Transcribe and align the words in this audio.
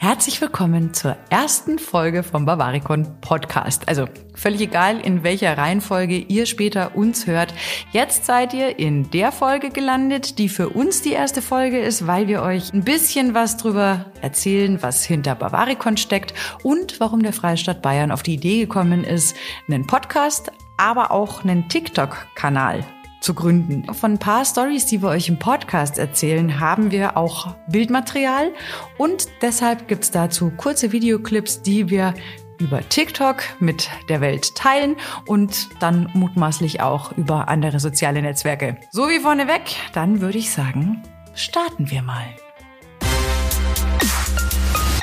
Herzlich 0.00 0.40
willkommen 0.40 0.94
zur 0.94 1.16
ersten 1.28 1.80
Folge 1.80 2.22
vom 2.22 2.44
Bavaricon 2.44 3.20
Podcast. 3.20 3.88
Also 3.88 4.06
völlig 4.32 4.60
egal, 4.60 5.00
in 5.00 5.24
welcher 5.24 5.58
Reihenfolge 5.58 6.18
ihr 6.18 6.46
später 6.46 6.94
uns 6.94 7.26
hört. 7.26 7.52
Jetzt 7.90 8.24
seid 8.24 8.54
ihr 8.54 8.78
in 8.78 9.10
der 9.10 9.32
Folge 9.32 9.70
gelandet, 9.70 10.38
die 10.38 10.48
für 10.48 10.68
uns 10.68 11.02
die 11.02 11.14
erste 11.14 11.42
Folge 11.42 11.80
ist, 11.80 12.06
weil 12.06 12.28
wir 12.28 12.42
euch 12.42 12.72
ein 12.72 12.84
bisschen 12.84 13.34
was 13.34 13.56
drüber 13.56 14.04
erzählen, 14.22 14.80
was 14.82 15.04
hinter 15.04 15.34
Bavaricon 15.34 15.96
steckt 15.96 16.32
und 16.62 17.00
warum 17.00 17.24
der 17.24 17.32
Freistaat 17.32 17.82
Bayern 17.82 18.12
auf 18.12 18.22
die 18.22 18.34
Idee 18.34 18.60
gekommen 18.60 19.02
ist, 19.02 19.34
einen 19.66 19.88
Podcast, 19.88 20.52
aber 20.76 21.10
auch 21.10 21.42
einen 21.42 21.68
TikTok-Kanal 21.68 22.84
zu 23.20 23.34
gründen. 23.34 23.92
Von 23.94 24.12
ein 24.12 24.18
paar 24.18 24.44
Stories, 24.44 24.86
die 24.86 25.02
wir 25.02 25.08
euch 25.08 25.28
im 25.28 25.38
Podcast 25.38 25.98
erzählen, 25.98 26.60
haben 26.60 26.90
wir 26.90 27.16
auch 27.16 27.54
Bildmaterial 27.68 28.52
und 28.96 29.28
deshalb 29.42 29.88
gibt's 29.88 30.10
dazu 30.10 30.50
kurze 30.56 30.92
Videoclips, 30.92 31.62
die 31.62 31.90
wir 31.90 32.14
über 32.58 32.86
TikTok 32.88 33.42
mit 33.60 33.88
der 34.08 34.20
Welt 34.20 34.54
teilen 34.54 34.96
und 35.26 35.68
dann 35.80 36.10
mutmaßlich 36.14 36.80
auch 36.80 37.12
über 37.16 37.48
andere 37.48 37.80
soziale 37.80 38.20
Netzwerke. 38.20 38.78
So 38.90 39.08
wie 39.08 39.20
vorneweg, 39.20 39.76
dann 39.92 40.20
würde 40.20 40.38
ich 40.38 40.50
sagen, 40.50 41.02
starten 41.34 41.90
wir 41.90 42.02
mal. 42.02 42.26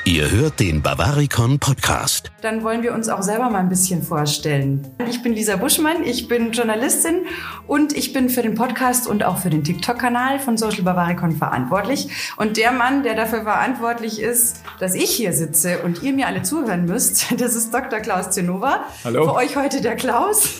Ihr 0.08 0.30
hört 0.30 0.60
den 0.60 0.84
Bavaricon 0.84 1.58
Podcast. 1.58 2.30
Dann 2.44 2.64
wollen 2.64 2.84
wir 2.84 2.94
uns 2.94 3.10
auch 3.10 3.24
selber 3.24 3.50
mal 3.50 3.58
ein 3.58 3.70
bisschen 3.70 4.04
vorstellen. 4.04 4.88
Ich 5.10 5.24
bin 5.24 5.34
Lisa 5.34 5.56
Buschmann, 5.56 6.04
ich 6.04 6.28
bin 6.28 6.52
Journalistin 6.52 7.26
und 7.66 7.92
ich 7.98 8.14
bin 8.14 8.30
für 8.30 8.44
den 8.44 8.54
Podcast 8.54 9.08
und 9.08 9.24
auch 9.24 9.40
für 9.40 9.50
den 9.50 9.64
TikTok-Kanal 9.64 10.38
von 10.38 10.58
Social 10.58 10.84
Bavaricon 10.84 11.36
verantwortlich. 11.36 12.08
Und 12.38 12.58
der 12.58 12.72
Mann, 12.72 13.02
der 13.02 13.16
dafür 13.16 13.42
verantwortlich 13.42 14.22
ist, 14.22 14.62
dass 14.80 14.94
ich 14.94 15.10
hier 15.10 15.34
sitze 15.34 15.80
und 15.80 16.04
ihr 16.04 16.14
mir 16.14 16.28
alle 16.28 16.44
zuhören 16.44 16.86
müsst, 16.86 17.32
das 17.40 17.56
ist 17.56 17.74
Dr. 17.74 18.00
Klaus 18.00 18.30
Zinova. 18.30 18.84
Hallo. 19.04 19.24
Für 19.26 19.34
euch 19.34 19.56
heute 19.56 19.82
der 19.82 19.96
Klaus. 19.96 20.60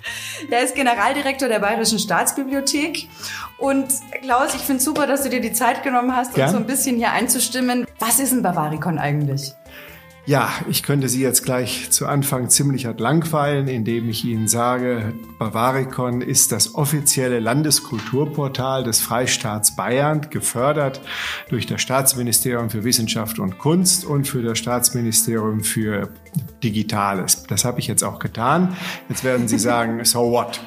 Er 0.50 0.64
ist 0.64 0.74
Generaldirektor 0.74 1.48
der 1.48 1.60
Bayerischen 1.60 2.00
Staatsbibliothek. 2.00 3.10
Und 3.60 3.86
Klaus, 4.24 4.56
ich 4.56 4.62
finde 4.62 4.82
super, 4.82 5.06
dass 5.06 5.22
du 5.22 5.30
dir 5.30 5.40
die 5.40 5.54
Zeit 5.54 5.84
genommen 5.84 6.16
hast, 6.16 6.34
Gern. 6.34 6.48
uns 6.48 6.52
so 6.54 6.58
ein 6.58 6.66
bisschen 6.66 6.98
hier 6.98 7.12
einzustimmen. 7.12 7.85
Was 8.00 8.20
ist 8.20 8.34
ein 8.34 8.42
Bavaricon 8.42 8.98
eigentlich? 8.98 9.54
Ja, 10.28 10.50
ich 10.68 10.82
könnte 10.82 11.08
Sie 11.08 11.22
jetzt 11.22 11.46
gleich 11.46 11.92
zu 11.92 12.08
Anfang 12.08 12.50
ziemlich 12.50 12.88
langweilen, 12.98 13.68
indem 13.68 14.10
ich 14.10 14.26
Ihnen 14.26 14.48
sage, 14.48 15.14
Bavaricon 15.38 16.22
ist 16.22 16.52
das 16.52 16.74
offizielle 16.74 17.40
Landeskulturportal 17.40 18.84
des 18.84 19.02
Freistaats 19.02 19.76
Bayern, 19.76 20.28
gefördert 20.32 21.00
durch 21.50 21.68
das 21.68 21.84
Staatsministerium 21.84 22.72
für 22.72 22.84
Wissenschaft 22.84 23.38
und 23.38 23.60
Kunst 23.60 24.04
und 24.04 24.28
für 24.28 24.42
das 24.42 24.58
Staatsministerium 24.58 25.64
für 25.64 26.10
Digitales. 26.64 27.44
Das 27.44 27.64
habe 27.64 27.80
ich 27.80 27.86
jetzt 27.86 28.04
auch 28.04 28.18
getan. 28.18 28.76
Jetzt 29.10 29.24
werden 29.24 29.48
Sie 29.48 29.60
sagen, 29.60 30.04
so 30.06 30.32
what? 30.32 30.60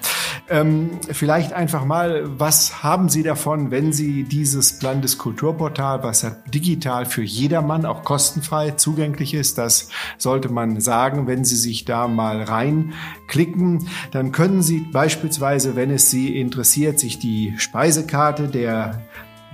Ähm, 0.50 0.98
vielleicht 1.10 1.52
einfach 1.52 1.84
mal, 1.84 2.22
was 2.38 2.82
haben 2.82 3.10
Sie 3.10 3.22
davon, 3.22 3.70
wenn 3.70 3.92
Sie 3.92 4.24
dieses 4.24 4.80
Landeskulturportal, 4.80 6.02
was 6.02 6.22
ja 6.22 6.36
digital 6.46 7.04
für 7.04 7.22
jedermann 7.22 7.84
auch 7.84 8.02
kostenfrei 8.02 8.70
zugänglich 8.70 9.34
ist, 9.34 9.58
das 9.58 9.90
sollte 10.16 10.48
man 10.48 10.80
sagen, 10.80 11.26
wenn 11.26 11.44
Sie 11.44 11.56
sich 11.56 11.84
da 11.84 12.08
mal 12.08 12.42
reinklicken, 12.42 13.88
dann 14.10 14.32
können 14.32 14.62
Sie 14.62 14.80
beispielsweise, 14.90 15.76
wenn 15.76 15.90
es 15.90 16.10
Sie 16.10 16.38
interessiert, 16.38 16.98
sich 16.98 17.18
die 17.18 17.54
Speisekarte 17.58 18.48
der 18.48 19.02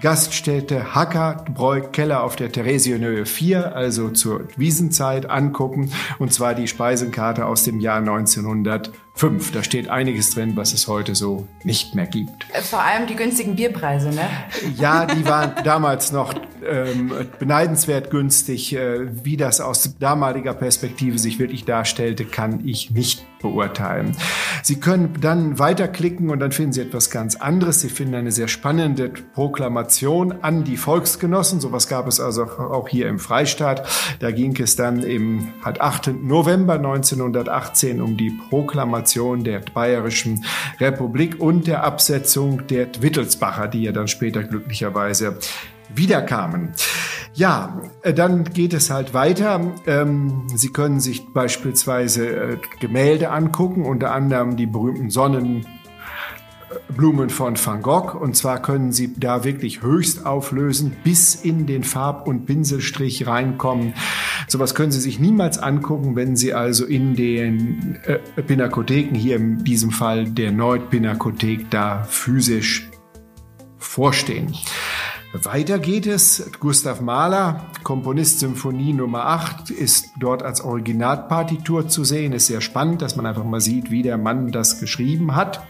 Gaststätte 0.00 0.94
Hacker 0.94 1.44
Bräu 1.54 1.80
Keller 1.80 2.22
auf 2.22 2.36
der 2.36 2.52
Theresienhöhe 2.52 3.26
4, 3.26 3.74
also 3.74 4.10
zur 4.10 4.46
Wiesenzeit, 4.56 5.30
angucken. 5.30 5.90
Und 6.18 6.32
zwar 6.32 6.54
die 6.54 6.68
Speisenkarte 6.68 7.46
aus 7.46 7.64
dem 7.64 7.80
Jahr 7.80 8.00
1905. 9.14 9.52
Da 9.52 9.62
steht 9.62 9.88
einiges 9.88 10.30
drin, 10.30 10.56
was 10.56 10.72
es 10.72 10.88
heute 10.88 11.14
so 11.14 11.46
nicht 11.62 11.94
mehr 11.94 12.06
gibt. 12.06 12.46
Vor 12.62 12.82
allem 12.82 13.06
die 13.06 13.14
günstigen 13.14 13.54
Bierpreise, 13.54 14.10
ne? 14.10 14.28
Ja, 14.76 15.06
die 15.06 15.24
waren 15.24 15.52
damals 15.62 16.10
noch 16.10 16.34
ähm, 16.66 17.12
beneidenswert 17.38 18.10
günstig. 18.10 18.74
Äh, 18.74 19.24
wie 19.24 19.36
das 19.36 19.60
aus 19.60 19.94
damaliger 20.00 20.52
Perspektive 20.52 21.18
sich 21.18 21.38
wirklich 21.38 21.64
darstellte, 21.64 22.24
kann 22.24 22.66
ich 22.66 22.90
nicht 22.90 23.24
beurteilen. 23.40 24.16
Sie 24.62 24.80
können 24.80 25.12
dann 25.20 25.58
weiterklicken 25.58 26.30
und 26.30 26.40
dann 26.40 26.50
finden 26.50 26.72
Sie 26.72 26.80
etwas 26.80 27.10
ganz 27.10 27.36
anderes. 27.36 27.82
Sie 27.82 27.90
finden 27.90 28.14
eine 28.14 28.32
sehr 28.32 28.48
spannende 28.48 29.10
Proklamation 29.10 30.34
an 30.40 30.64
die 30.64 30.78
Volksgenossen. 30.78 31.60
Sowas 31.60 31.86
gab 31.86 32.08
es 32.08 32.20
also 32.20 32.44
auch 32.44 32.88
hier 32.88 33.08
im 33.08 33.18
Freistaat. 33.18 33.86
Da 34.18 34.30
ging 34.30 34.58
es 34.60 34.76
dann 34.76 35.02
im 35.02 35.52
halt 35.62 35.80
8. 35.80 36.22
November 36.22 36.74
1918 36.74 38.00
um 38.00 38.16
die 38.16 38.30
Proklamation 38.30 39.03
der 39.04 39.60
Bayerischen 39.60 40.44
Republik 40.80 41.40
und 41.40 41.66
der 41.66 41.84
Absetzung 41.84 42.66
der 42.66 42.88
Wittelsbacher, 43.00 43.68
die 43.68 43.82
ja 43.82 43.92
dann 43.92 44.08
später 44.08 44.42
glücklicherweise 44.42 45.38
wiederkamen. 45.94 46.74
Ja, 47.34 47.80
äh, 48.02 48.14
dann 48.14 48.44
geht 48.44 48.72
es 48.74 48.90
halt 48.90 49.12
weiter. 49.12 49.72
Ähm, 49.86 50.46
Sie 50.54 50.68
können 50.68 51.00
sich 51.00 51.32
beispielsweise 51.32 52.28
äh, 52.28 52.56
Gemälde 52.80 53.30
angucken, 53.30 53.84
unter 53.84 54.12
anderem 54.12 54.56
die 54.56 54.66
berühmten 54.66 55.10
Sonnenblumen 55.10 55.68
von 57.30 57.56
Van 57.58 57.82
Gogh. 57.82 58.16
Und 58.16 58.36
zwar 58.36 58.62
können 58.62 58.92
Sie 58.92 59.14
da 59.18 59.42
wirklich 59.42 59.82
höchst 59.82 60.24
auflösen, 60.24 60.96
bis 61.02 61.34
in 61.34 61.66
den 61.66 61.82
Farb- 61.82 62.28
und 62.28 62.46
Pinselstrich 62.46 63.26
reinkommen. 63.26 63.94
Sowas 64.48 64.74
können 64.74 64.92
Sie 64.92 65.00
sich 65.00 65.18
niemals 65.18 65.58
angucken, 65.58 66.16
wenn 66.16 66.36
Sie 66.36 66.54
also 66.54 66.84
in 66.84 67.14
den 67.16 67.98
äh, 68.04 68.18
Pinakotheken, 68.42 69.14
hier 69.14 69.36
in 69.36 69.64
diesem 69.64 69.90
Fall 69.90 70.24
der 70.24 70.52
Neut-Pinakothek, 70.52 71.70
da 71.70 72.04
physisch 72.04 72.88
vorstehen. 73.78 74.54
Weiter 75.42 75.80
geht 75.80 76.06
es. 76.06 76.48
Gustav 76.60 77.00
Mahler, 77.00 77.66
Komponist 77.82 78.38
Symphonie 78.38 78.92
Nummer 78.92 79.26
8, 79.26 79.70
ist 79.70 80.10
dort 80.20 80.44
als 80.44 80.60
Originalpartitur 80.60 81.88
zu 81.88 82.04
sehen. 82.04 82.32
Ist 82.32 82.46
sehr 82.46 82.60
spannend, 82.60 83.02
dass 83.02 83.16
man 83.16 83.26
einfach 83.26 83.42
mal 83.44 83.60
sieht, 83.60 83.90
wie 83.90 84.02
der 84.02 84.16
Mann 84.16 84.52
das 84.52 84.78
geschrieben 84.78 85.34
hat. 85.34 85.66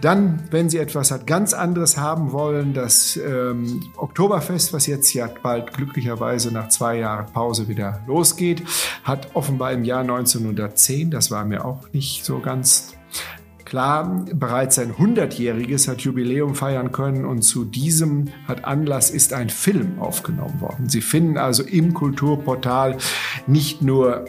Dann, 0.00 0.42
wenn 0.50 0.70
Sie 0.70 0.78
etwas 0.78 1.12
ganz 1.26 1.52
anderes 1.52 1.98
haben 1.98 2.32
wollen, 2.32 2.72
das 2.72 3.16
ähm, 3.18 3.82
Oktoberfest, 3.96 4.72
was 4.72 4.86
jetzt 4.86 5.12
ja 5.12 5.28
bald 5.42 5.74
glücklicherweise 5.74 6.52
nach 6.52 6.68
zwei 6.68 6.98
Jahren 6.98 7.26
Pause 7.32 7.68
wieder 7.68 8.00
losgeht, 8.06 8.62
hat 9.04 9.34
offenbar 9.34 9.72
im 9.72 9.84
Jahr 9.84 10.00
1910, 10.00 11.10
das 11.10 11.30
war 11.30 11.44
mir 11.44 11.64
auch 11.64 11.92
nicht 11.92 12.24
so 12.24 12.40
ganz 12.40 12.94
klar 13.70 14.24
bereits 14.34 14.74
sein 14.74 14.92
100-jähriges 14.94 15.86
hat 15.86 16.00
Jubiläum 16.00 16.56
feiern 16.56 16.90
können 16.90 17.24
und 17.24 17.42
zu 17.42 17.64
diesem 17.64 18.28
hat 18.48 18.64
Anlass 18.64 19.10
ist 19.10 19.32
ein 19.32 19.48
Film 19.48 20.00
aufgenommen 20.00 20.60
worden. 20.60 20.88
Sie 20.88 21.00
finden 21.00 21.38
also 21.38 21.62
im 21.62 21.94
Kulturportal 21.94 22.96
nicht 23.46 23.80
nur 23.80 24.24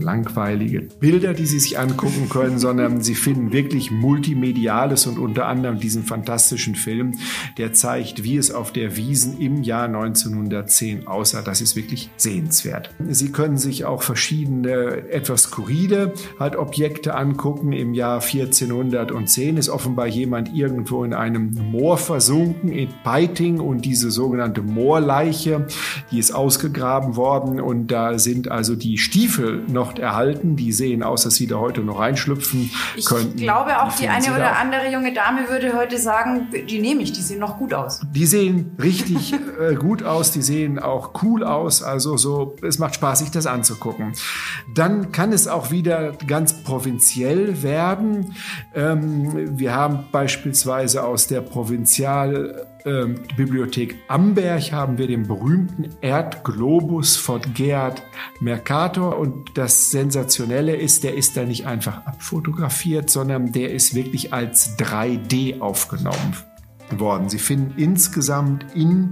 langweilige 0.00 0.82
Bilder, 1.00 1.34
die 1.34 1.46
Sie 1.46 1.58
sich 1.58 1.78
angucken 1.78 2.28
können, 2.28 2.58
sondern 2.58 3.02
Sie 3.02 3.14
finden 3.14 3.52
wirklich 3.52 3.90
multimediales 3.90 5.06
und 5.06 5.18
unter 5.18 5.46
anderem 5.46 5.78
diesen 5.78 6.04
fantastischen 6.04 6.74
Film, 6.74 7.12
der 7.58 7.72
zeigt, 7.72 8.24
wie 8.24 8.36
es 8.36 8.50
auf 8.50 8.72
der 8.72 8.96
Wiesen 8.96 9.40
im 9.40 9.62
Jahr 9.62 9.86
1910 9.86 11.06
aussah. 11.06 11.42
Das 11.42 11.60
ist 11.60 11.76
wirklich 11.76 12.10
sehenswert. 12.16 12.90
Sie 13.08 13.32
können 13.32 13.58
sich 13.58 13.84
auch 13.84 14.02
verschiedene 14.02 15.08
etwas 15.10 15.44
skurrile 15.44 16.12
halt 16.38 16.56
Objekte 16.56 17.14
angucken. 17.14 17.72
Im 17.72 17.94
Jahr 17.94 18.20
1410 18.20 19.56
ist 19.56 19.68
offenbar 19.68 20.06
jemand 20.06 20.54
irgendwo 20.54 21.04
in 21.04 21.14
einem 21.14 21.50
Moor 21.70 21.98
versunken 21.98 22.70
in 22.70 22.88
Peiting 23.04 23.60
und 23.60 23.84
diese 23.84 24.10
sogenannte 24.10 24.62
Moorleiche, 24.62 25.66
die 26.10 26.18
ist 26.18 26.32
ausgegraben 26.32 27.16
worden 27.16 27.60
und 27.60 27.88
da 27.88 28.18
sind 28.18 28.50
also 28.50 28.74
die 28.76 28.98
Stiefel 28.98 29.62
noch 29.68 29.85
erhalten. 29.94 30.56
Die 30.56 30.72
sehen 30.72 31.02
aus, 31.02 31.22
dass 31.22 31.34
sie 31.34 31.46
da 31.46 31.56
heute 31.56 31.80
noch 31.80 31.98
reinschlüpfen 31.98 32.70
Ich 32.96 33.06
könnten. 33.06 33.36
glaube 33.36 33.82
auch, 33.82 33.92
die 33.92 34.04
finden 34.04 34.14
eine 34.14 34.34
oder 34.34 34.58
andere 34.58 34.92
junge 34.92 35.12
Dame 35.12 35.48
würde 35.48 35.76
heute 35.76 35.98
sagen, 35.98 36.48
die 36.68 36.78
nehme 36.80 37.02
ich, 37.02 37.12
die 37.12 37.22
sehen 37.22 37.40
noch 37.40 37.58
gut 37.58 37.74
aus. 37.74 38.00
Die 38.12 38.26
sehen 38.26 38.76
richtig 38.80 39.34
äh, 39.60 39.74
gut 39.74 40.02
aus, 40.02 40.32
die 40.32 40.42
sehen 40.42 40.78
auch 40.78 41.22
cool 41.22 41.44
aus, 41.44 41.82
also 41.82 42.16
so, 42.16 42.56
es 42.62 42.78
macht 42.78 42.94
Spaß, 42.96 43.20
sich 43.20 43.30
das 43.30 43.46
anzugucken. 43.46 44.12
Dann 44.74 45.12
kann 45.12 45.32
es 45.32 45.48
auch 45.48 45.70
wieder 45.70 46.12
ganz 46.26 46.62
provinziell 46.62 47.62
werden. 47.62 48.34
Ähm, 48.74 49.58
wir 49.58 49.74
haben 49.74 50.06
beispielsweise 50.12 51.04
aus 51.04 51.26
der 51.26 51.40
Provinzial 51.40 52.66
ähm, 52.86 53.16
Bibliothek 53.36 53.96
Amberg 54.08 54.72
haben 54.72 54.96
wir 54.96 55.06
den 55.06 55.26
berühmten 55.26 55.90
Erdglobus 56.00 57.16
von 57.16 57.40
Gerhard 57.52 58.02
Mercator 58.40 59.18
und 59.18 59.58
das 59.58 59.90
Sensationelle 59.90 60.76
ist, 60.76 61.04
der 61.04 61.14
ist 61.14 61.36
da 61.36 61.44
nicht 61.44 61.66
einfach 61.66 62.06
abfotografiert, 62.06 63.10
sondern 63.10 63.52
der 63.52 63.72
ist 63.72 63.94
wirklich 63.94 64.32
als 64.32 64.78
3D 64.78 65.60
aufgenommen 65.60 66.36
worden. 66.90 67.28
Sie 67.28 67.38
finden 67.38 67.74
insgesamt 67.76 68.64
in 68.74 69.10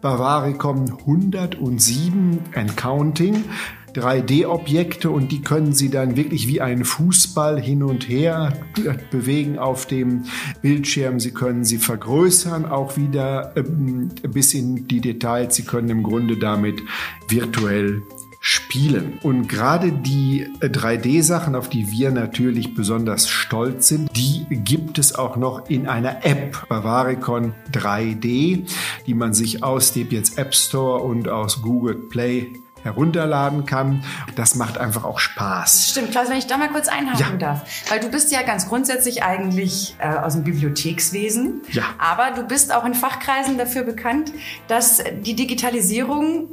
Bavaricom 0.00 0.98
107 1.00 2.38
and 2.54 2.76
Counting. 2.76 3.44
3D-Objekte 3.94 5.10
und 5.10 5.32
die 5.32 5.42
können 5.42 5.72
Sie 5.72 5.90
dann 5.90 6.16
wirklich 6.16 6.48
wie 6.48 6.60
einen 6.60 6.84
Fußball 6.84 7.60
hin 7.60 7.82
und 7.82 8.08
her 8.08 8.52
bewegen 9.10 9.58
auf 9.58 9.86
dem 9.86 10.24
Bildschirm. 10.62 11.20
Sie 11.20 11.30
können 11.30 11.64
sie 11.64 11.78
vergrößern, 11.78 12.66
auch 12.66 12.96
wieder 12.96 13.56
ähm, 13.56 14.10
bis 14.22 14.54
in 14.54 14.86
die 14.88 15.00
Details. 15.00 15.54
Sie 15.56 15.64
können 15.64 15.88
im 15.88 16.02
Grunde 16.02 16.36
damit 16.36 16.82
virtuell 17.28 18.02
spielen. 18.46 19.18
Und 19.22 19.48
gerade 19.48 19.90
die 19.90 20.46
3D-Sachen, 20.60 21.54
auf 21.54 21.70
die 21.70 21.90
wir 21.90 22.10
natürlich 22.10 22.74
besonders 22.74 23.30
stolz 23.30 23.88
sind, 23.88 24.14
die 24.14 24.44
gibt 24.50 24.98
es 24.98 25.14
auch 25.14 25.36
noch 25.36 25.70
in 25.70 25.88
einer 25.88 26.26
App, 26.26 26.68
Bavaricon 26.68 27.54
3D, 27.72 28.66
die 29.06 29.14
man 29.14 29.32
sich 29.32 29.64
aus 29.64 29.94
dem 29.94 30.10
jetzt 30.10 30.36
App 30.36 30.54
Store 30.54 31.02
und 31.02 31.26
aus 31.26 31.62
Google 31.62 31.94
Play 31.94 32.48
herunterladen 32.84 33.66
kann. 33.66 34.04
Das 34.36 34.54
macht 34.54 34.78
einfach 34.78 35.04
auch 35.04 35.18
Spaß. 35.18 35.90
Stimmt, 35.90 36.12
Klaus, 36.12 36.28
wenn 36.28 36.36
ich 36.36 36.46
da 36.46 36.56
mal 36.56 36.68
kurz 36.68 36.88
einhaken 36.88 37.40
ja. 37.40 37.48
darf. 37.48 37.62
Weil 37.90 38.00
du 38.00 38.08
bist 38.10 38.30
ja 38.30 38.42
ganz 38.42 38.68
grundsätzlich 38.68 39.22
eigentlich 39.24 39.96
äh, 39.98 40.06
aus 40.06 40.34
dem 40.34 40.44
Bibliothekswesen. 40.44 41.62
Ja. 41.72 41.82
Aber 41.98 42.30
du 42.30 42.46
bist 42.46 42.72
auch 42.74 42.84
in 42.84 42.94
Fachkreisen 42.94 43.58
dafür 43.58 43.82
bekannt, 43.82 44.32
dass 44.68 45.02
die 45.22 45.34
Digitalisierung 45.34 46.50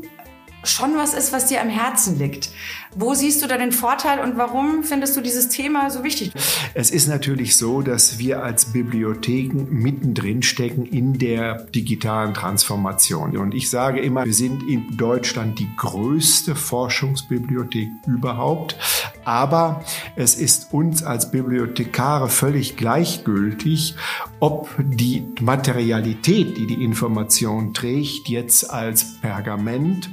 schon 0.63 0.95
was 0.95 1.13
ist, 1.13 1.33
was 1.33 1.47
dir 1.47 1.61
am 1.61 1.69
Herzen 1.69 2.19
liegt. 2.19 2.49
Wo 2.93 3.13
siehst 3.13 3.41
du 3.41 3.47
da 3.47 3.57
den 3.57 3.71
Vorteil 3.71 4.19
und 4.19 4.37
warum 4.37 4.83
findest 4.83 5.15
du 5.15 5.21
dieses 5.21 5.47
Thema 5.49 5.89
so 5.89 6.03
wichtig? 6.03 6.33
Es 6.73 6.91
ist 6.91 7.07
natürlich 7.07 7.55
so, 7.55 7.81
dass 7.81 8.19
wir 8.19 8.43
als 8.43 8.65
Bibliotheken 8.65 9.67
mittendrin 9.69 10.43
stecken 10.43 10.85
in 10.85 11.17
der 11.17 11.63
digitalen 11.63 12.33
Transformation. 12.33 13.37
Und 13.37 13.53
ich 13.53 13.69
sage 13.69 14.01
immer, 14.01 14.25
wir 14.25 14.33
sind 14.33 14.63
in 14.63 14.97
Deutschland 14.97 15.57
die 15.59 15.69
größte 15.77 16.55
Forschungsbibliothek 16.55 17.89
überhaupt. 18.07 18.75
Aber 19.23 19.83
es 20.15 20.35
ist 20.35 20.73
uns 20.73 21.03
als 21.03 21.31
Bibliothekare 21.31 22.29
völlig 22.29 22.77
gleichgültig, 22.77 23.95
ob 24.39 24.69
die 24.79 25.25
Materialität, 25.39 26.57
die 26.57 26.67
die 26.67 26.83
Information 26.83 27.73
trägt, 27.73 28.29
jetzt 28.29 28.69
als 28.69 29.19
Pergament, 29.21 30.09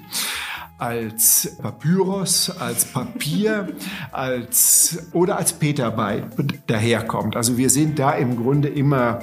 als 0.78 1.56
Papyrus, 1.60 2.50
als 2.50 2.84
Papier, 2.86 3.74
als 4.12 5.08
oder 5.12 5.36
als 5.36 5.52
Petabyte 5.52 6.62
daherkommt. 6.66 7.36
Also 7.36 7.58
wir 7.58 7.70
sind 7.70 7.98
da 7.98 8.12
im 8.12 8.36
Grunde 8.36 8.68
immer 8.68 9.20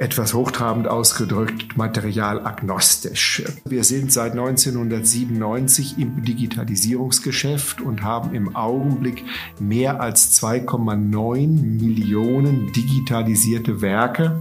etwas 0.00 0.32
hochtrabend 0.32 0.88
ausgedrückt 0.88 1.76
materialagnostisch. 1.76 3.44
Wir 3.66 3.84
sind 3.84 4.10
seit 4.10 4.32
1997 4.32 5.98
im 5.98 6.24
Digitalisierungsgeschäft 6.24 7.82
und 7.82 8.02
haben 8.02 8.34
im 8.34 8.56
Augenblick 8.56 9.24
mehr 9.58 10.00
als 10.00 10.40
2,9 10.42 11.48
Millionen 11.82 12.72
digitalisierte 12.72 13.82
Werke 13.82 14.40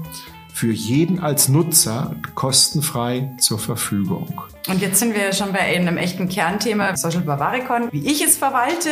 für 0.60 0.74
jeden 0.74 1.22
als 1.22 1.48
Nutzer 1.48 2.18
kostenfrei 2.36 3.32
zur 3.38 3.60
Verfügung. 3.60 4.42
Und 4.68 4.82
jetzt 4.82 5.00
sind 5.00 5.16
wir 5.16 5.32
schon 5.32 5.54
bei 5.54 5.60
einem 5.60 5.96
echten 5.96 6.28
Kernthema 6.28 6.98
Social 6.98 7.22
Bavaricon. 7.22 7.88
Wie 7.94 8.06
ich 8.06 8.22
es 8.22 8.36
verwalte, 8.36 8.90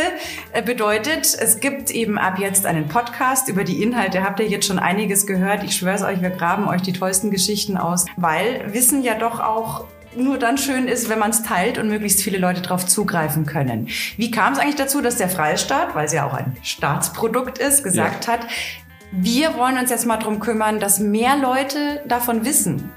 äh, 0.54 0.62
bedeutet, 0.62 1.38
es 1.38 1.60
gibt 1.60 1.92
eben 1.92 2.18
ab 2.18 2.40
jetzt 2.40 2.66
einen 2.66 2.88
Podcast 2.88 3.50
über 3.50 3.66
die 3.66 3.84
Inhalte. 3.84 4.24
Habt 4.24 4.40
ihr 4.40 4.48
jetzt 4.48 4.66
schon 4.66 4.80
einiges 4.80 5.28
gehört? 5.28 5.62
Ich 5.66 5.76
schwöre 5.76 5.96
es 5.96 6.04
euch, 6.04 6.22
wir 6.22 6.30
graben 6.30 6.70
euch 6.70 6.84
die 6.84 6.94
tollsten 6.94 7.32
Geschichten 7.32 7.76
aus, 7.76 8.06
weil 8.16 8.74
Wissen 8.74 9.04
ja 9.04 9.16
doch 9.16 9.42
auch 9.42 9.84
nur 10.16 10.38
dann 10.38 10.58
schön 10.58 10.88
ist, 10.88 11.10
wenn 11.10 11.20
man 11.20 11.32
es 11.32 11.44
teilt 11.44 11.78
und 11.78 11.90
möglichst 11.90 12.22
viele 12.22 12.38
Leute 12.38 12.62
darauf 12.62 12.86
zugreifen 12.86 13.46
können. 13.46 13.90
Wie 14.16 14.32
kam 14.32 14.54
es 14.54 14.60
eigentlich 14.60 14.76
dazu, 14.76 15.02
dass 15.02 15.18
der 15.18 15.28
Freistaat, 15.28 15.96
weil 15.96 16.06
es 16.06 16.14
ja 16.14 16.26
auch 16.26 16.34
ein 16.34 16.56
Staatsprodukt 16.64 17.58
ist, 17.58 17.84
gesagt 17.84 18.26
ja. 18.26 18.34
hat, 18.34 18.48
wir 19.12 19.56
wollen 19.56 19.78
uns 19.78 19.90
jetzt 19.90 20.06
mal 20.06 20.18
darum 20.18 20.40
kümmern, 20.40 20.80
dass 20.80 21.00
mehr 21.00 21.38
Leute 21.38 22.02
davon 22.08 22.46
wissen. 22.46 22.92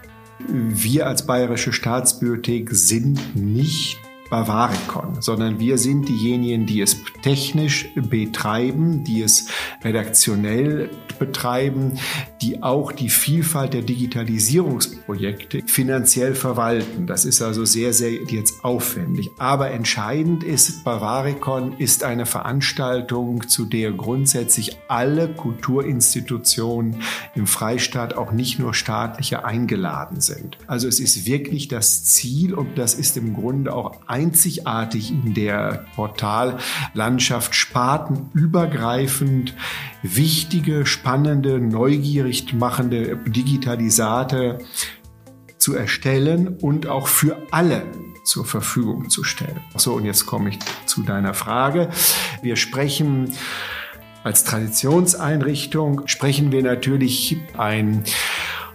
Wir 0.49 1.07
als 1.07 1.27
Bayerische 1.27 1.73
Staatsbibliothek 1.73 2.71
sind 2.73 3.37
nicht 3.37 3.99
Bavaricon, 4.31 5.21
sondern 5.21 5.59
wir 5.59 5.77
sind 5.77 6.09
diejenigen, 6.09 6.65
die 6.65 6.81
es 6.81 6.97
technisch 7.23 7.93
betreiben, 7.95 9.05
die 9.05 9.23
es 9.23 9.49
redaktionell 9.85 10.91
betreiben, 11.21 12.01
die 12.41 12.65
auch 12.65 12.91
die 12.91 13.11
Vielfalt 13.11 13.75
der 13.75 13.83
Digitalisierungsprojekte 13.83 15.63
finanziell 15.67 16.35
verwalten. 16.35 17.07
Das 17.07 17.25
ist 17.25 17.43
also 17.43 17.65
sehr, 17.65 17.93
sehr 17.93 18.11
jetzt 18.11 18.65
aufwendig. 18.65 19.31
Aber 19.39 19.71
entscheidend 19.71 20.43
ist, 20.43 20.83
Bavaricon 20.83 21.75
ist 21.79 22.03
eine 22.03 22.27
Veranstaltung, 22.27 23.47
zu 23.47 23.67
der 23.67 23.93
grundsätzlich 23.93 24.79
alle 24.89 25.29
Kulturinstitutionen 25.29 26.97
im 27.37 27.47
Freistaat, 27.47 28.15
auch 28.15 28.33
nicht 28.33 28.59
nur 28.59 28.75
staatliche, 28.75 29.45
eingeladen 29.45 30.21
sind. 30.21 30.59
Also 30.67 30.89
es 30.89 30.99
ist 30.99 31.27
wirklich 31.27 31.69
das 31.69 32.05
Ziel 32.05 32.55
und 32.55 32.79
das 32.79 32.95
ist 32.95 33.17
im 33.17 33.35
Grunde 33.35 33.73
auch 33.73 34.01
ein 34.07 34.31
einzigartig 34.31 35.11
in 35.11 35.35
der 35.35 35.87
Portallandschaft, 35.97 37.55
spartenübergreifend 37.55 39.55
wichtige, 40.03 40.87
spannende, 40.87 41.10
neugierig 41.17 42.53
machende 42.55 43.17
Digitalisate 43.17 44.59
zu 45.59 45.75
erstellen 45.75 46.57
und 46.61 46.87
auch 46.87 47.07
für 47.07 47.37
alle 47.51 47.83
zur 48.25 48.45
Verfügung 48.45 49.11
zu 49.11 49.25
stellen. 49.25 49.61
So, 49.77 49.95
und 49.95 50.05
jetzt 50.05 50.27
komme 50.27 50.51
ich 50.51 50.59
zu 50.87 51.03
deiner 51.03 51.35
Frage. 51.35 51.91
Wir 52.43 52.57
sprechen 52.57 53.33
als 54.23 54.45
Traditionseinrichtung, 54.45 56.07
sprechen 56.07 56.53
wir 56.53 56.63
natürlich 56.63 57.39
ein 57.57 58.05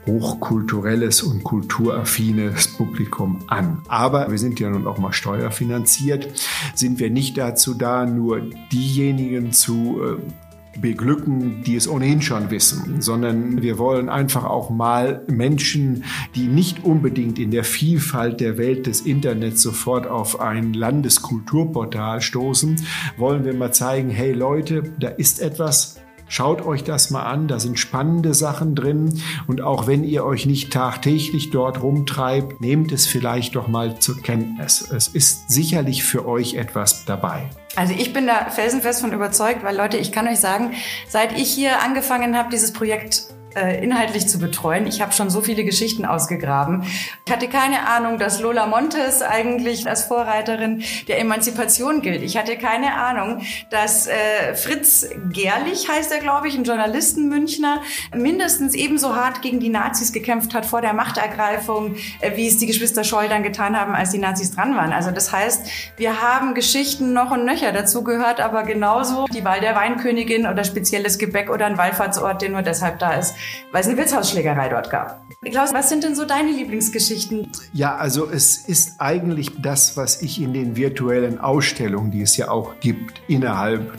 hochkulturelles 0.06 1.24
und 1.24 1.44
kulturaffines 1.44 2.68
Publikum 2.68 3.44
an. 3.48 3.82
Aber 3.88 4.30
wir 4.30 4.38
sind 4.38 4.60
ja 4.60 4.70
nun 4.70 4.88
auch 4.88 4.98
mal 4.98 5.14
steuerfinanziert, 5.14 6.28
sind 6.76 7.00
wir 7.00 7.10
nicht 7.10 7.38
dazu 7.38 7.74
da, 7.74 8.06
nur 8.06 8.42
diejenigen 8.72 9.52
zu 9.52 10.02
äh, 10.04 10.45
beglücken, 10.82 11.64
die 11.64 11.76
es 11.76 11.88
ohnehin 11.88 12.22
schon 12.22 12.52
wissen, 12.52 13.02
sondern 13.02 13.62
wir 13.62 13.78
wollen 13.78 14.10
einfach 14.10 14.44
auch 14.44 14.70
mal 14.70 15.24
Menschen, 15.28 16.04
die 16.36 16.48
nicht 16.48 16.84
unbedingt 16.84 17.40
in 17.40 17.52
der 17.52 17.64
Vielfalt 17.64 18.40
der 18.40 18.58
Welt 18.58 18.88
des 18.88 19.02
Internets 19.02 19.62
sofort 19.62 20.08
auf 20.08 20.40
ein 20.40 20.74
Landeskulturportal 20.74 22.22
stoßen, 22.22 22.82
wollen 23.18 23.46
wir 23.46 23.54
mal 23.54 23.74
zeigen, 23.74 24.10
hey 24.10 24.34
Leute, 24.34 24.84
da 25.00 25.10
ist 25.10 25.42
etwas, 25.42 26.02
Schaut 26.28 26.66
euch 26.66 26.84
das 26.84 27.12
mal 27.12 27.24
an, 27.24 27.48
da 27.48 27.60
sind 27.60 27.80
spannende 27.80 28.34
Sachen 28.34 28.76
drin 28.76 29.22
und 29.48 29.62
auch 29.62 29.88
wenn 29.88 30.04
ihr 30.04 30.26
euch 30.26 30.46
nicht 30.46 30.74
tagtäglich 30.74 31.52
dort 31.52 31.82
rumtreibt, 31.82 32.62
nehmt 32.62 32.92
es 32.92 33.06
vielleicht 33.06 33.56
doch 33.56 33.68
mal 33.68 34.00
zur 34.00 34.22
Kenntnis. 34.22 34.82
Es 34.82 35.08
ist 35.08 35.50
sicherlich 35.50 36.04
für 36.04 36.28
euch 36.28 36.56
etwas 36.56 37.06
dabei. 37.06 37.50
Also 37.76 37.94
ich 37.94 38.14
bin 38.14 38.26
da 38.26 38.50
felsenfest 38.50 39.02
von 39.02 39.14
überzeugt, 39.14 39.64
weil 39.64 39.76
Leute, 39.78 39.98
ich 39.98 40.12
kann 40.12 40.28
euch 40.28 40.40
sagen, 40.40 40.72
seit 41.08 41.38
ich 41.38 41.52
hier 41.52 41.82
angefangen 41.82 42.36
habe, 42.38 42.50
dieses 42.50 42.74
Projekt 42.74 43.35
äh, 43.56 43.84
inhaltlich 43.84 44.28
zu 44.28 44.40
betreuen. 44.40 44.88
Ich 44.88 45.02
habe 45.02 45.14
schon 45.14 45.30
so 45.30 45.42
viele 45.42 45.64
Geschichten 45.64 46.06
ausgegraben. 46.06 46.84
Ich 47.26 47.32
hatte 47.32 47.48
keine 47.48 47.88
Ahnung, 47.88 48.20
dass 48.20 48.40
Lola 48.40 48.68
Montes 48.68 49.22
eigentlich 49.22 49.88
als 49.88 50.04
Vorreiterin 50.06 50.84
der 51.08 51.20
Emanzipation 51.20 52.02
gilt. 52.02 52.22
Ich 52.22 52.38
hatte 52.38 52.58
keine 52.58 52.96
Ahnung, 52.96 53.42
dass 53.70 54.08
äh, 54.08 54.56
Fritz 54.56 55.08
Gerlich, 55.32 55.90
heißt 55.90 56.12
er, 56.12 56.20
glaube 56.20 56.48
ich, 56.48 56.58
ein 56.58 56.64
Journalisten-Münchner, 56.64 57.82
mindestens 58.14 58.76
ebenso 58.76 59.16
hart 59.16 59.42
gegen 59.42 59.60
die 59.60 59.70
Nazis 59.70 60.12
gekämpft 60.12 60.54
hat 60.54 60.66
vor 60.66 60.82
der 60.82 60.94
Machtergreifung, 60.94 61.96
äh, 62.20 62.36
wie 62.36 62.48
es 62.48 62.58
die 62.58 62.66
Geschwister 62.66 63.04
Scholl 63.04 63.30
dann 63.30 63.44
getan 63.44 63.80
haben, 63.80 63.96
als 63.96 64.12
die 64.12 64.18
Nazis 64.18 64.52
dran 64.52 64.76
waren. 64.76 64.94
Also 64.94 65.12
das 65.12 65.32
heißt, 65.32 65.68
wir 65.98 66.22
haben 66.22 66.54
Geschichten 66.54 67.14
noch 67.14 67.32
und 67.32 67.46
nöcher. 67.46 67.72
Dazu 67.72 68.04
gehört 68.04 68.42
aber 68.42 68.64
genauso 68.64 69.26
die 69.34 69.44
Wahl 69.46 69.62
der 69.62 69.76
Weinkönigin 69.76 70.46
oder 70.46 70.64
spezielles 70.64 71.18
Gebäck 71.18 71.50
oder 71.50 71.66
ein 71.66 71.78
Wallfahrtsort, 71.78 72.42
der 72.42 72.50
nur 72.50 72.62
deshalb 72.62 73.00
da 73.00 73.14
ist, 73.14 73.36
weil 73.72 73.82
es 73.82 73.88
eine 73.88 73.98
Wirtshausschlägerei 73.98 74.70
dort 74.70 74.90
gab. 74.90 75.22
Klaus, 75.44 75.74
was 75.74 75.90
sind 75.90 76.04
denn 76.04 76.16
so 76.16 76.26
deine 76.26 76.52
Lieblingsgeschichten? 76.52 77.52
Ja, 77.74 77.96
also 77.96 78.30
es 78.30 78.58
ist 78.58 79.00
eigentlich 79.00 79.62
das, 79.62 79.98
was 79.98 80.22
ich 80.22 80.42
in 80.42 80.54
den 80.54 80.76
virtuellen 80.76 81.40
Ausstellungen, 81.40 82.12
die 82.12 82.22
es 82.22 82.38
ja 82.38 82.50
auch 82.50 82.80
gibt, 82.80 83.22
innerhalb 83.28 83.92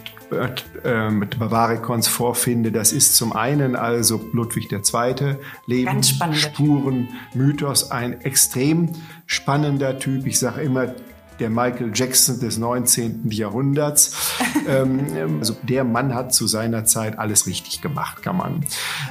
äh, 0.84 1.10
mit 1.10 1.38
Bavaricons 1.38 2.08
vorfinde. 2.08 2.72
Das 2.72 2.92
ist 2.92 3.16
zum 3.16 3.32
einen 3.32 3.76
also 3.76 4.20
Ludwig 4.32 4.72
II. 4.72 5.36
Leben, 5.66 6.02
Spuren, 6.02 7.08
Mythos, 7.32 7.92
ein 7.92 8.20
extrem 8.22 8.90
spannender 9.26 10.00
Typ. 10.00 10.26
Ich 10.26 10.40
sage 10.40 10.62
immer, 10.62 10.94
der 11.38 11.50
Michael 11.50 11.92
Jackson 11.94 12.40
des 12.40 12.58
19. 12.58 13.30
Jahrhunderts. 13.30 14.36
ähm, 14.68 15.38
also 15.38 15.56
der 15.62 15.84
Mann 15.84 16.14
hat 16.14 16.34
zu 16.34 16.46
seiner 16.46 16.84
Zeit 16.84 17.18
alles 17.18 17.46
richtig 17.46 17.82
gemacht, 17.82 18.22
kann 18.22 18.36
man 18.36 18.64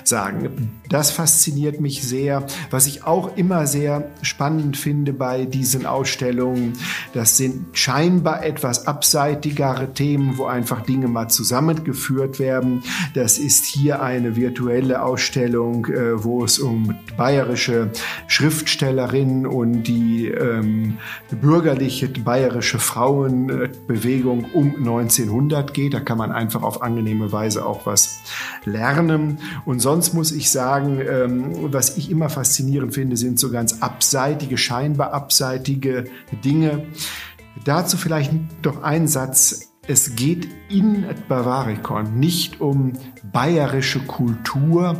sagen. 0.03 0.71
Das 0.89 1.11
fasziniert 1.11 1.81
mich 1.81 2.03
sehr. 2.03 2.45
Was 2.69 2.87
ich 2.87 3.03
auch 3.03 3.35
immer 3.37 3.67
sehr 3.67 4.11
spannend 4.21 4.77
finde 4.77 5.13
bei 5.13 5.45
diesen 5.45 5.85
Ausstellungen, 5.85 6.73
das 7.13 7.37
sind 7.37 7.77
scheinbar 7.77 8.43
etwas 8.43 8.87
abseitigere 8.87 9.93
Themen, 9.93 10.37
wo 10.37 10.45
einfach 10.45 10.81
Dinge 10.81 11.07
mal 11.07 11.29
zusammengeführt 11.29 12.39
werden. 12.39 12.83
Das 13.13 13.37
ist 13.37 13.65
hier 13.65 14.01
eine 14.01 14.35
virtuelle 14.35 15.01
Ausstellung, 15.01 15.85
äh, 15.87 16.23
wo 16.23 16.43
es 16.43 16.59
um 16.59 16.95
bayerische 17.17 17.91
Schriftstellerinnen 18.27 19.45
und 19.45 19.83
die 19.83 20.27
ähm, 20.27 20.97
bürgerliche 21.41 22.14
bayerische 22.23 22.79
Frauenbewegung 22.79 24.45
um 24.53 24.75
1900 24.75 25.73
geht. 25.73 25.93
Da 25.93 25.99
kann 25.99 26.17
man 26.17 26.31
einfach 26.31 26.63
auf 26.63 26.81
angenehme 26.81 27.31
Weise 27.31 27.65
auch 27.65 27.85
was 27.85 28.19
lernen. 28.63 29.39
Und 29.65 29.79
sonst 29.79 30.13
muss 30.13 30.31
ich 30.31 30.51
sagen, 30.51 31.01
ähm, 31.01 31.73
was 31.73 31.97
ich 31.97 32.09
immer 32.09 32.29
faszinierend 32.29 32.93
finde, 32.93 33.17
sind 33.17 33.39
so 33.39 33.51
ganz 33.51 33.81
abseitige, 33.81 34.57
scheinbar 34.57 35.13
abseitige 35.13 36.05
Dinge. 36.43 36.83
Dazu 37.63 37.97
vielleicht 37.97 38.31
doch 38.61 38.83
ein 38.83 39.07
Satz. 39.07 39.74
Es 39.87 40.15
geht 40.15 40.47
in 40.67 41.05
Bavaricon 41.27 42.19
nicht 42.19 42.59
um 42.59 42.93
bayerische 43.31 43.99
Kultur 43.99 44.99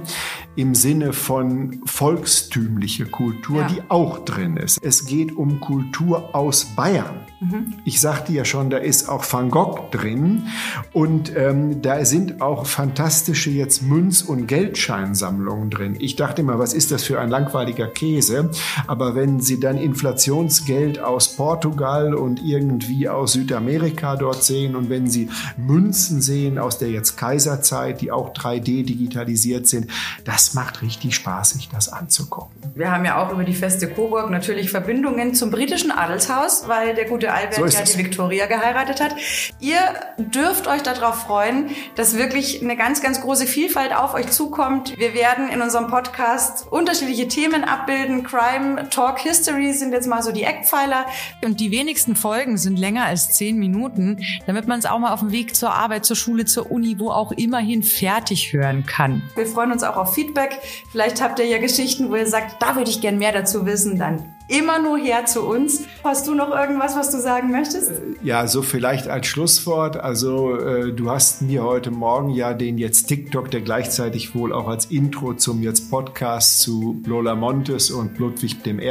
im 0.55 0.73
Sinne 0.75 1.11
von 1.11 1.81
volkstümliche 1.85 3.05
Kultur, 3.05 3.61
ja. 3.61 3.67
die 3.67 3.81
auch 3.89 4.19
drin 4.19 4.57
ist. 4.57 4.79
Es 4.81 5.05
geht 5.05 5.35
um 5.35 5.59
Kultur 5.59 6.35
aus 6.35 6.65
Bayern. 6.75 7.25
Mhm. 7.41 7.73
Ich 7.83 7.99
sagte 7.99 8.31
ja 8.31 8.45
schon, 8.45 8.69
da 8.69 8.77
ist 8.77 9.09
auch 9.09 9.25
Van 9.29 9.49
Gogh 9.49 9.89
drin 9.91 10.47
und 10.93 11.35
ähm, 11.35 11.81
da 11.81 12.05
sind 12.05 12.41
auch 12.41 12.65
fantastische 12.65 13.49
jetzt 13.49 13.83
Münz- 13.83 14.21
und 14.21 14.47
Geldscheinsammlungen 14.47 15.69
drin. 15.69 15.97
Ich 15.99 16.15
dachte 16.15 16.41
immer, 16.41 16.57
was 16.59 16.73
ist 16.73 16.91
das 16.91 17.03
für 17.03 17.19
ein 17.19 17.29
langweiliger 17.29 17.87
Käse? 17.87 18.51
Aber 18.87 19.15
wenn 19.15 19.41
Sie 19.41 19.59
dann 19.59 19.77
Inflationsgeld 19.77 20.99
aus 20.99 21.35
Portugal 21.35 22.13
und 22.13 22.41
irgendwie 22.41 23.09
aus 23.09 23.33
Südamerika 23.33 24.15
dort 24.15 24.43
sehen 24.43 24.74
und 24.75 24.89
wenn 24.89 25.09
Sie 25.09 25.29
Münzen 25.57 26.21
sehen 26.21 26.57
aus 26.57 26.77
der 26.77 26.89
jetzt 26.89 27.17
Kaiserzeit, 27.17 28.01
die 28.01 28.11
auch 28.11 28.33
3D 28.33 28.85
digitalisiert 28.85 29.67
sind, 29.67 29.89
das 30.23 30.53
macht 30.53 30.81
richtig 30.81 31.15
Spaß, 31.15 31.51
sich 31.51 31.69
das 31.69 31.89
anzugucken. 31.89 32.55
Wir 32.75 32.91
haben 32.91 33.05
ja 33.05 33.23
auch 33.23 33.31
über 33.31 33.43
die 33.43 33.53
Feste 33.53 33.87
Coburg 33.89 34.29
natürlich 34.29 34.69
Verbindungen 34.69 35.33
zum 35.33 35.51
britischen 35.51 35.91
Adelshaus, 35.91 36.67
weil 36.67 36.95
der 36.95 37.05
gute 37.05 37.31
Albert 37.31 37.55
so 37.55 37.65
ja 37.65 37.83
die 37.83 37.97
Victoria 37.97 38.45
geheiratet 38.47 39.01
hat. 39.01 39.15
Ihr 39.59 39.79
dürft 40.17 40.67
euch 40.67 40.81
darauf 40.81 41.21
freuen, 41.21 41.69
dass 41.95 42.17
wirklich 42.17 42.61
eine 42.61 42.75
ganz, 42.75 43.01
ganz 43.01 43.21
große 43.21 43.47
Vielfalt 43.47 43.95
auf 43.95 44.13
euch 44.13 44.27
zukommt. 44.27 44.97
Wir 44.97 45.13
werden 45.13 45.49
in 45.49 45.61
unserem 45.61 45.87
Podcast 45.87 46.67
unterschiedliche 46.69 47.27
Themen 47.27 47.63
abbilden. 47.63 48.23
Crime, 48.23 48.89
Talk, 48.89 49.19
History 49.19 49.73
sind 49.73 49.91
jetzt 49.91 50.07
mal 50.07 50.21
so 50.21 50.31
die 50.31 50.43
Eckpfeiler. 50.43 51.05
Und 51.43 51.59
die 51.59 51.71
wenigsten 51.71 52.15
Folgen 52.15 52.57
sind 52.57 52.77
länger 52.77 53.05
als 53.05 53.31
zehn 53.31 53.57
Minuten, 53.57 54.21
damit 54.45 54.64
man 54.67 54.79
es 54.79 54.85
auch 54.85 54.99
mal 54.99 55.13
auf 55.13 55.21
dem 55.21 55.31
Weg 55.31 55.55
zur 55.55 55.73
Arbeit, 55.73 56.05
zur 56.05 56.15
Schule, 56.15 56.45
zur 56.45 56.71
Uni, 56.71 56.99
wo 56.99 57.11
auch 57.11 57.31
immerhin 57.31 57.83
fertig 57.83 58.53
hören 58.53 58.85
kann. 58.85 59.23
Wir 59.35 59.45
freuen 59.45 59.71
uns 59.71 59.83
auch 59.83 59.97
auf 59.97 60.13
Feedback. 60.13 60.59
Vielleicht 60.91 61.21
habt 61.21 61.39
ihr 61.39 61.45
ja 61.45 61.57
Geschichten, 61.57 62.09
wo 62.09 62.15
ihr 62.15 62.27
sagt, 62.27 62.61
da 62.61 62.75
würde 62.75 62.89
ich 62.89 63.01
gern 63.01 63.17
mehr 63.17 63.31
dazu 63.31 63.65
wissen. 63.65 63.97
Dann 63.97 64.34
immer 64.47 64.79
nur 64.79 64.97
her 64.97 65.25
zu 65.25 65.41
uns. 65.41 65.83
Hast 66.03 66.27
du 66.27 66.35
noch 66.35 66.51
irgendwas, 66.51 66.95
was 66.95 67.09
du 67.09 67.19
sagen 67.19 67.51
möchtest? 67.51 67.91
Äh, 67.91 67.95
ja, 68.23 68.47
so 68.47 68.61
vielleicht 68.61 69.07
als 69.07 69.27
Schlusswort. 69.27 69.97
Also 69.97 70.55
äh, 70.55 70.93
du 70.93 71.09
hast 71.09 71.41
mir 71.41 71.63
heute 71.63 71.91
Morgen 71.91 72.29
ja 72.29 72.53
den 72.53 72.77
jetzt 72.77 73.07
TikTok, 73.07 73.49
der 73.49 73.61
gleichzeitig 73.61 74.35
wohl 74.35 74.53
auch 74.53 74.67
als 74.67 74.85
Intro 74.85 75.33
zum 75.33 75.63
jetzt 75.63 75.89
Podcast 75.89 76.59
zu 76.59 77.01
Lola 77.05 77.35
Montes 77.35 77.89
und 77.91 78.17
Ludwig 78.19 78.57
I. 78.65 78.81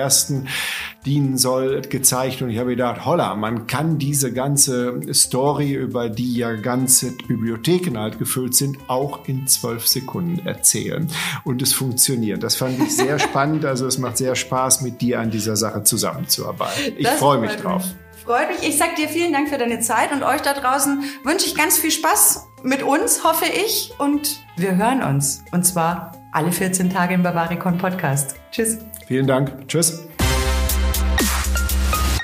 dienen 1.07 1.39
soll, 1.39 1.83
gezeigt. 1.83 2.43
Und 2.43 2.51
ich 2.51 2.59
habe 2.59 2.71
gedacht, 2.71 3.05
holla, 3.05 3.35
man 3.37 3.67
kann 3.67 3.99
diese 3.99 4.33
ganze 4.33 5.01
Story, 5.13 5.75
über 5.75 6.09
die 6.09 6.35
ja 6.35 6.55
ganze 6.55 7.13
Bibliotheken 7.29 7.99
halt 7.99 8.19
gefüllt 8.19 8.55
sind, 8.55 8.79
auch 8.89 9.29
in 9.29 9.47
zwölf 9.47 9.87
Sekunden 9.87 10.45
erzählen. 10.47 11.07
Und 11.45 11.63
es 11.63 11.73
funktioniert. 11.73 12.43
Das 12.43 12.57
fand 12.57 12.81
ich 12.81 12.97
sehr 12.97 13.19
spannend. 13.21 13.65
Also 13.65 13.87
es 13.87 13.99
macht 13.99 14.17
sehr 14.17 14.35
Spaß, 14.35 14.81
mit 14.81 15.01
dir 15.01 15.21
an 15.21 15.31
dieser 15.45 15.57
Sache 15.57 15.83
zusammenzuarbeiten. 15.83 16.95
Ich 16.97 17.09
freue 17.09 17.39
mich 17.39 17.57
drauf. 17.57 17.85
Freut 18.25 18.49
mich. 18.49 18.69
Ich 18.69 18.79
sag 18.79 18.97
dir 18.97 19.09
vielen 19.09 19.33
Dank 19.33 19.51
für 19.51 19.59
deine 19.59 19.81
Zeit 19.81 20.11
und 20.13 20.23
euch 20.23 20.41
da 20.41 20.55
draußen 20.55 21.05
wünsche 21.25 21.47
ich 21.47 21.55
ganz 21.55 21.79
viel 21.79 21.91
Spaß 21.91 22.47
mit 22.63 22.83
uns, 22.83 23.23
hoffe 23.23 23.45
ich. 23.45 23.93
Und 23.99 24.39
wir 24.57 24.77
hören 24.77 25.03
uns. 25.03 25.45
Und 25.53 25.65
zwar 25.65 26.13
alle 26.33 26.51
14 26.51 26.91
Tage 26.91 27.15
im 27.15 27.23
Bavaricon 27.23 27.77
Podcast. 27.77 28.35
Tschüss. 28.51 28.79
Vielen 29.07 29.27
Dank. 29.27 29.69
Tschüss. 29.69 30.07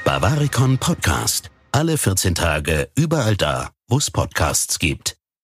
Bavaricon 0.05 0.79
Podcast. 0.79 1.51
Alle 1.73 1.99
14 1.99 2.35
Tage 2.35 2.89
überall 2.97 3.37
da, 3.37 3.71
wo 3.89 3.99
es 3.99 4.11
Podcasts 4.11 4.79
gibt. 4.79 5.20